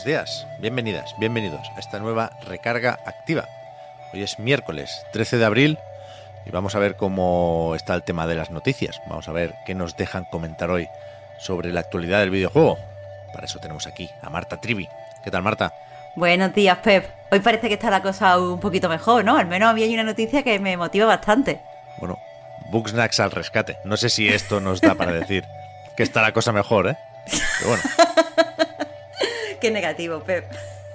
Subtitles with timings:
[0.00, 3.46] Buenos días, bienvenidas, bienvenidos a esta nueva recarga activa.
[4.14, 5.78] Hoy es miércoles 13 de abril
[6.46, 8.98] y vamos a ver cómo está el tema de las noticias.
[9.08, 10.88] Vamos a ver qué nos dejan comentar hoy
[11.38, 12.78] sobre la actualidad del videojuego.
[13.34, 14.88] Para eso tenemos aquí a Marta Trivi.
[15.22, 15.74] ¿Qué tal, Marta?
[16.16, 17.04] Buenos días, Pep.
[17.30, 19.36] Hoy parece que está la cosa un poquito mejor, ¿no?
[19.36, 21.60] Al menos había una noticia que me motiva bastante.
[21.98, 22.18] Bueno,
[22.70, 23.76] Bugsnax al rescate.
[23.84, 25.44] No sé si esto nos da para decir
[25.94, 26.96] que está la cosa mejor, ¿eh?
[27.58, 27.82] Pero bueno.
[29.60, 30.50] Qué negativo, Pep.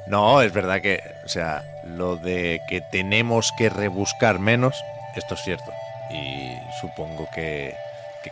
[0.08, 4.84] No, es verdad que, o sea, lo de que tenemos que rebuscar menos,
[5.16, 5.72] esto es cierto.
[6.10, 7.76] Y supongo que,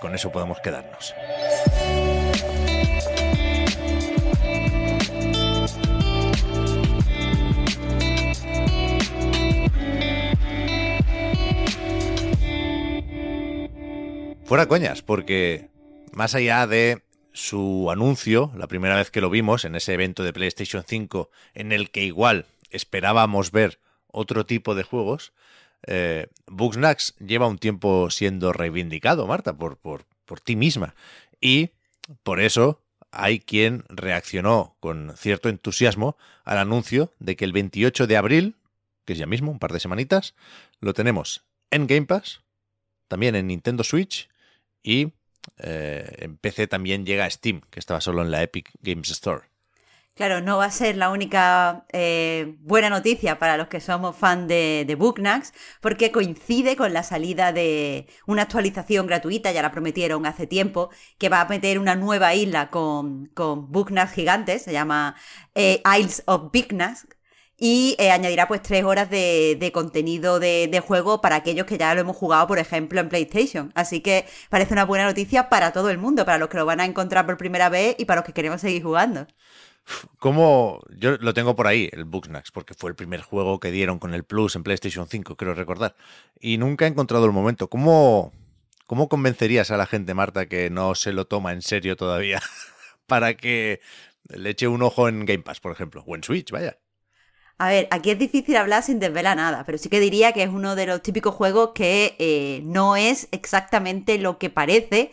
[0.02, 1.14] con eso podemos quedarnos.
[14.46, 15.70] Fuera coñas, porque
[16.12, 17.03] más allá de
[17.34, 21.72] su anuncio, la primera vez que lo vimos en ese evento de PlayStation 5, en
[21.72, 25.34] el que igual esperábamos ver otro tipo de juegos,
[25.86, 30.96] eh, Bugsnax lleva un tiempo siendo reivindicado, Marta, por, por, por ti misma.
[31.42, 31.72] Y
[32.24, 38.18] por eso hay quien reaccionó con cierto entusiasmo al anuncio de que el 28 de
[38.18, 38.56] abril,
[39.06, 40.36] que es ya mismo, un par de semanitas,
[40.80, 42.42] lo tenemos en Game Pass,
[43.08, 44.30] también en Nintendo Switch
[44.82, 45.12] y
[45.58, 49.54] eh, en PC también llega Steam, que estaba solo en la Epic Games Store.
[50.16, 54.48] Claro, no va a ser la única eh, buena noticia para los que somos fan
[54.48, 60.28] de, de Booknax, porque coincide con la salida de una actualización gratuita, ya la prometieron
[60.28, 65.16] hace tiempo, que va a meter una nueva isla con, con Booknax gigantes, se llama
[65.56, 67.08] eh, Isles of Bignax,
[67.58, 72.02] y eh, añadirá pues tres horas de, contenido de, juego para aquellos que ya lo
[72.02, 73.72] hemos jugado, por ejemplo, en PlayStation.
[73.76, 76.82] Así que parece una buena noticia para todo el mundo, para los que lo van
[76.82, 79.28] a encontrar por primera vez y para los que queremos seguir jugando.
[80.20, 80.82] ¿Cómo?
[80.98, 84.14] Yo lo tengo por ahí, el Bugsnax, porque fue el primer juego que dieron con
[84.14, 85.96] el Plus en PlayStation 5, creo recordar.
[86.40, 87.70] Y nunca he encontrado el momento.
[87.70, 88.32] ¿Cómo,
[88.88, 92.42] cómo convencerías a la gente, Marta, que no se lo toma en serio todavía
[93.08, 93.82] para que
[94.30, 96.04] le eche un ojo en Game Pass, por ejemplo?
[96.08, 96.78] O en Switch, vaya.
[97.58, 100.50] A ver, aquí es difícil hablar sin desvelar nada, pero sí que diría que es
[100.50, 105.12] uno de los típicos juegos que eh, no es exactamente lo que parece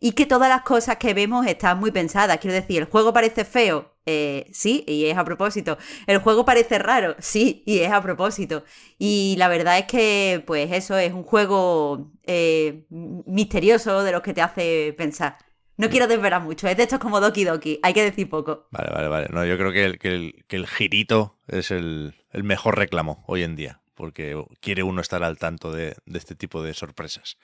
[0.00, 2.38] y que todas las cosas que vemos están muy pensadas.
[2.38, 5.78] Quiero decir, el juego parece feo, eh, sí, y es a propósito.
[6.06, 8.64] El juego parece raro, sí, y es a propósito.
[8.98, 14.34] Y la verdad es que, pues eso es un juego eh, misterioso de los que
[14.34, 15.36] te hace pensar.
[15.76, 18.68] No quiero desvelar mucho, es de hecho como Doki Doki, hay que decir poco.
[18.70, 19.28] Vale, vale, vale.
[19.30, 23.24] No, yo creo que el, que el, que el girito es el, el, mejor reclamo
[23.26, 27.38] hoy en día, porque quiere uno estar al tanto de, de este tipo de sorpresas.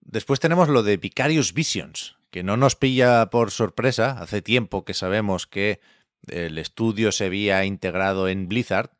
[0.00, 4.18] Después tenemos lo de Vicarious Visions, que no nos pilla por sorpresa.
[4.20, 5.80] Hace tiempo que sabemos que
[6.26, 8.90] el estudio se había integrado en Blizzard,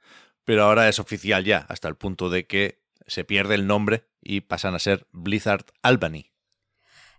[0.45, 4.43] pero ahora es oficial ya, hasta el punto de que se pierde el nombre y
[4.43, 6.31] pasan a ser Blizzard Albany.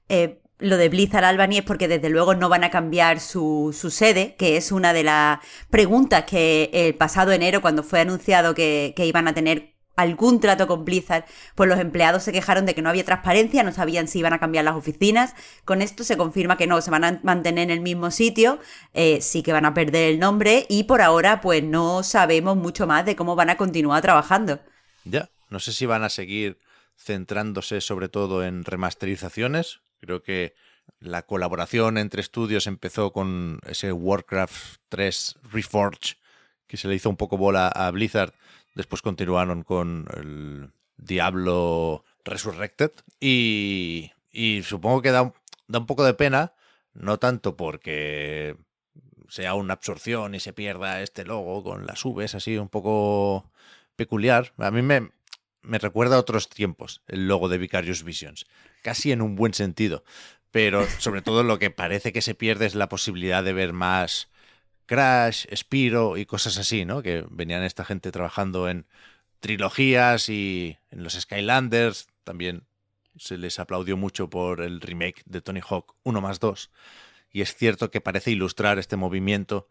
[0.09, 4.35] Eh, lo de Blizzard Albany es porque desde luego no van a cambiar su, sede,
[4.38, 5.39] que es una de las
[5.69, 10.67] preguntas que el pasado enero, cuando fue anunciado que, que iban a tener algún trato
[10.67, 14.19] con Blizzard, pues los empleados se quejaron de que no había transparencia, no sabían si
[14.19, 15.33] iban a cambiar las oficinas.
[15.63, 18.59] Con esto se confirma que no, se van a mantener en el mismo sitio,
[18.94, 22.88] eh, sí que van a perder el nombre y por ahora pues no sabemos mucho
[22.88, 24.59] más de cómo van a continuar trabajando.
[25.05, 26.59] Ya, no sé si van a seguir
[26.97, 29.81] centrándose sobre todo en remasterizaciones.
[30.05, 30.53] Creo que
[30.99, 36.18] la colaboración entre estudios empezó con ese Warcraft 3 Reforged
[36.68, 38.33] que se le hizo un poco bola a Blizzard
[38.75, 42.91] Después continuaron con el Diablo Resurrected.
[43.19, 45.33] Y, y supongo que da un,
[45.68, 46.53] da un poco de pena,
[46.94, 48.57] no tanto porque
[49.30, 53.50] sea una absorción y se pierda este logo con las Vs así un poco
[53.95, 54.53] peculiar.
[54.57, 55.09] A mí me,
[55.65, 58.45] me recuerda a otros tiempos el logo de Vicarious Visions,
[58.81, 60.03] casi en un buen sentido.
[60.51, 64.29] Pero sobre todo lo que parece que se pierde es la posibilidad de ver más
[64.85, 67.01] Crash, Spiro y cosas así, ¿no?
[67.01, 68.85] Que venían esta gente trabajando en
[69.39, 72.63] trilogías y en los Skylanders, también
[73.18, 76.71] se les aplaudió mucho por el remake de Tony Hawk 1 más 2.
[77.31, 79.68] Y es cierto que parece ilustrar este movimiento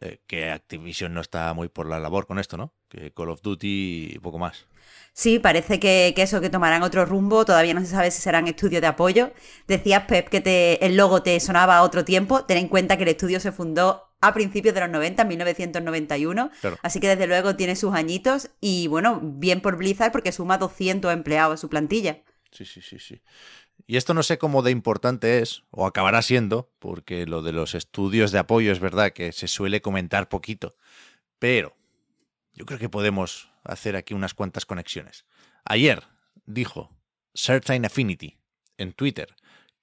[0.00, 2.74] eh, que Activision no está muy por la labor con esto, ¿no?
[2.88, 4.66] Que Call of Duty y poco más.
[5.12, 7.46] Sí, parece que, eso, que tomarán otro rumbo.
[7.46, 9.32] Todavía no se sabe si serán estudios de apoyo.
[9.66, 12.44] Decías, Pep, que te, el logo te sonaba a otro tiempo.
[12.44, 16.50] Ten en cuenta que el estudio se fundó a principios de los 90, en 1991.
[16.82, 18.50] Así que desde luego tiene sus añitos.
[18.60, 22.22] Y bueno, bien por Blizzard porque suma 200 empleados a su plantilla.
[22.50, 23.22] Sí, sí, sí, sí.
[23.86, 27.74] Y esto no sé cómo de importante es, o acabará siendo, porque lo de los
[27.74, 30.76] estudios de apoyo es verdad que se suele comentar poquito.
[31.38, 31.76] Pero
[32.54, 35.24] yo creo que podemos hacer aquí unas cuantas conexiones.
[35.64, 36.04] Ayer
[36.46, 36.90] dijo
[37.34, 38.38] Certain Affinity
[38.78, 39.34] en Twitter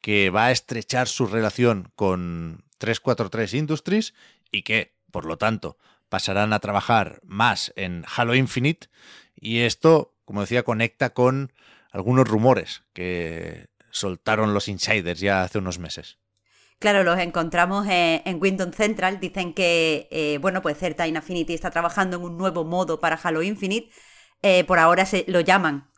[0.01, 4.13] que va a estrechar su relación con 343 Industries
[4.51, 5.77] y que, por lo tanto,
[6.09, 8.87] pasarán a trabajar más en Halo Infinite.
[9.33, 11.53] Y esto, como decía, conecta con
[11.91, 16.17] algunos rumores que soltaron los insiders ya hace unos meses.
[16.79, 19.21] Claro, los encontramos en, Windows Central.
[19.21, 23.41] Dicen que, eh, bueno, pues Certain Affinity está trabajando en un nuevo modo para Halo
[23.41, 23.89] Infinite
[24.41, 25.89] eh, por ahora se lo llaman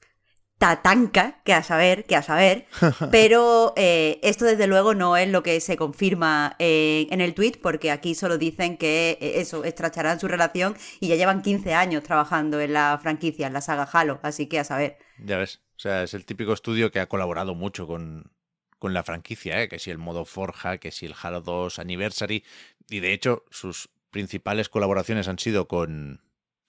[0.60, 2.68] Tatanka, que a saber, que a saber,
[3.12, 7.90] pero eh, esto desde luego no es lo que se confirma en el tweet, porque
[7.90, 12.74] aquí solo dicen que eso, estracharán su relación y ya llevan 15 años trabajando en
[12.74, 15.00] la franquicia, en la saga Halo, así que a saber.
[15.18, 18.32] Ya ves, o sea, es el típico estudio que ha colaborado mucho con,
[18.80, 22.44] con la franquicia, que si el modo Forja, que si el Halo 2 Anniversary,
[22.90, 26.22] y de hecho sus principales colaboraciones han sido con,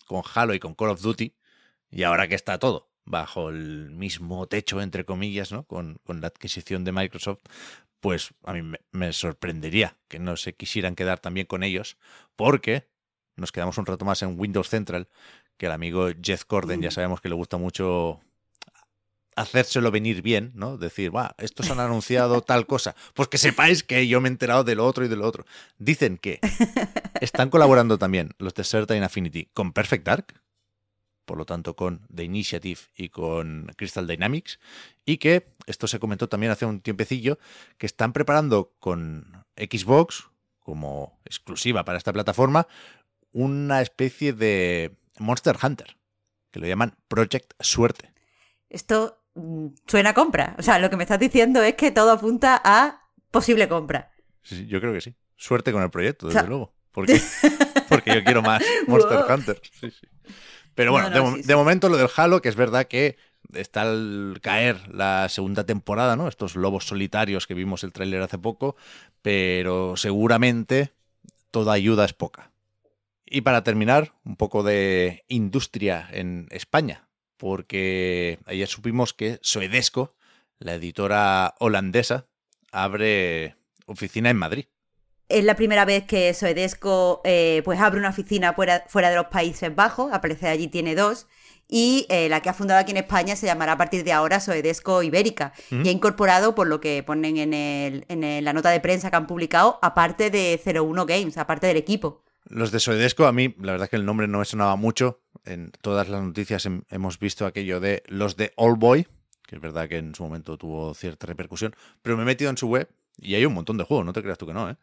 [0.06, 1.35] con Halo y con Call of Duty,
[1.91, 5.64] y ahora que está todo bajo el mismo techo, entre comillas, ¿no?
[5.64, 7.41] Con, la adquisición de Microsoft,
[8.00, 11.97] pues a mí me, sorprendería que no se quisieran quedar también con ellos,
[12.35, 12.88] porque
[13.37, 15.09] nos quedamos un rato más en Windows Central,
[15.56, 16.93] que el amigo Jeff Corden ya mm.
[16.93, 18.20] sabemos que le gusta mucho
[19.37, 20.79] hacérselo venir bien, ¿no?
[20.79, 22.97] Decir, va, estos han anunciado tal cosa.
[23.15, 25.44] Pues que sepáis que yo me he enterado de lo otro y de lo otro.
[25.79, 26.41] Dicen que
[27.21, 30.41] están colaborando también los de Certain Affinity con Perfect Dark,
[31.27, 34.59] por lo tanto con The Initiative y con Crystal Dynamics,
[35.05, 37.38] y que, esto se comentó también hace un tiempecillo,
[37.77, 40.31] que están preparando con Xbox,
[40.61, 42.67] como exclusiva para esta plataforma,
[43.33, 45.97] una especie de Monster Hunter,
[46.50, 48.12] que lo llaman Project Suerte.
[48.71, 49.19] Esto
[49.87, 50.55] suena a compra.
[50.59, 54.11] O sea, lo que me estás diciendo es que todo apunta a posible compra.
[54.43, 55.15] Sí, yo creo que sí.
[55.37, 56.75] Suerte con el proyecto, desde luego.
[56.97, 57.21] Porque,
[57.91, 59.61] porque yo quiero más Monster Hunter.
[59.79, 60.06] Sí, sí.
[60.75, 63.19] Pero bueno, de, momento lo del Halo, que es verdad que
[63.53, 66.27] está al caer la segunda temporada, ¿no?
[66.27, 68.77] Estos lobos solitarios que vimos el tráiler hace poco,
[69.21, 70.93] pero seguramente
[71.50, 72.50] toda ayuda es poca.
[73.27, 77.06] Y para terminar, un poco de industria en España,
[77.37, 80.15] porque ayer supimos que Soedesco,
[80.59, 82.27] la editora holandesa,
[82.73, 83.56] abre
[83.87, 84.67] oficina en Madrid.
[85.29, 89.27] Es la primera vez que Soedesco eh, pues abre una oficina fuera, fuera, de los
[89.27, 91.27] Países Bajos, aparece allí tiene dos,
[91.69, 94.38] y eh, la que ha fundado aquí en España se llamará a partir de ahora
[94.38, 98.79] Soedesco Ibérica, y ha incorporado, por lo que ponen en, el, en la nota de
[98.79, 102.23] prensa que han publicado, aparte de 01 Games, aparte del equipo.
[102.49, 105.21] Los de Soedesco, a mí la verdad es que el nombre no me sonaba mucho.
[105.46, 109.06] En todas las noticias hemos visto aquello de los de All Boy,
[109.46, 112.56] que es verdad que en su momento tuvo cierta repercusión, pero me he metido en
[112.56, 114.76] su web y hay un montón de juegos, no te creas tú que no, ¿eh?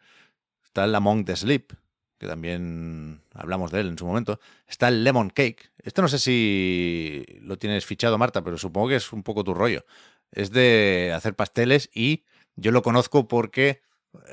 [0.64, 1.74] Está el Among the Sleep,
[2.18, 4.40] que también hablamos de él en su momento.
[4.66, 5.72] Está el Lemon Cake.
[5.80, 9.54] Este no sé si lo tienes fichado, Marta, pero supongo que es un poco tu
[9.54, 9.86] rollo.
[10.32, 12.24] Es de hacer pasteles y
[12.56, 13.82] yo lo conozco porque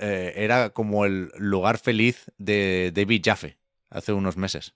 [0.01, 3.59] eh, era como el lugar feliz de David Jaffe
[3.91, 4.75] hace unos meses.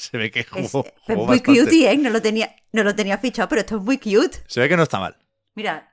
[0.00, 1.98] Se ve que jugó, es, muy cute, ¿eh?
[1.98, 4.38] No lo, tenía, no lo tenía fichado, pero esto es muy cute.
[4.46, 5.14] Se ve que no está mal.
[5.54, 5.92] Mira,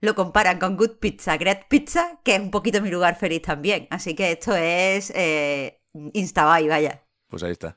[0.00, 3.88] lo comparan con Good Pizza, Great Pizza, que es un poquito mi lugar feliz también.
[3.90, 7.02] Así que esto es eh, Instabuy, vaya.
[7.26, 7.76] Pues ahí está.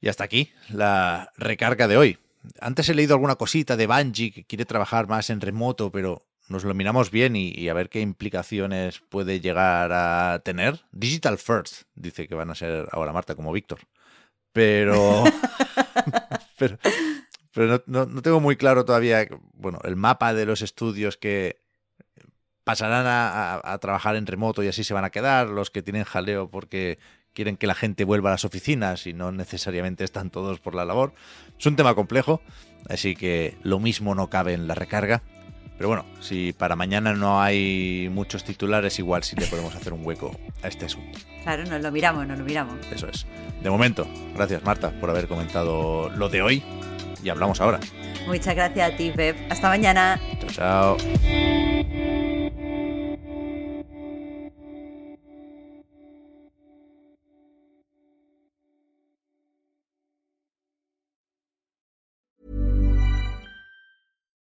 [0.00, 2.18] Y hasta aquí la recarga de hoy.
[2.60, 6.62] Antes he leído alguna cosita de Bungie que quiere trabajar más en remoto, pero nos
[6.62, 10.82] lo miramos bien y, a ver qué implicaciones puede llegar a tener.
[10.92, 13.80] Digital First, dice que van a ser ahora Marta como Víctor.
[14.58, 15.22] Pero,
[16.58, 16.78] pero,
[17.52, 21.60] pero no, tengo muy claro todavía, bueno, el mapa de los estudios que
[22.64, 26.50] pasarán a, trabajar en remoto y así se van a quedar, los que tienen jaleo
[26.50, 26.98] porque
[27.32, 30.84] quieren que la gente vuelva a las oficinas y no necesariamente están todos por la
[30.84, 31.14] labor.
[31.58, 32.42] Es un tema complejo,
[32.88, 35.22] así que lo mismo no cabe en la recarga.
[35.78, 40.04] Pero bueno, si para mañana no hay muchos titulares, igual sí le podemos hacer un
[40.04, 41.18] hueco a este asunto.
[41.44, 42.74] Claro, nos lo miramos, nos lo miramos.
[42.92, 43.26] Eso es.
[43.62, 46.64] De momento, gracias Marta por haber comentado lo de hoy
[47.22, 47.78] y hablamos ahora.
[48.26, 49.36] Muchas gracias a ti, Pep.
[49.50, 50.20] Hasta mañana.
[50.54, 51.57] Chao, chao.